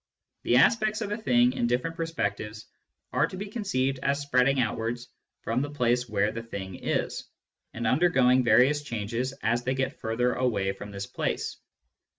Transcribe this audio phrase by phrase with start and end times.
[0.41, 2.65] The aspects of a thing in different perspectives
[3.13, 5.09] are to be conceived as spreading outwards
[5.43, 7.25] from the place where the thing is,
[7.71, 11.57] and undergoing various changes as they get further away from this place.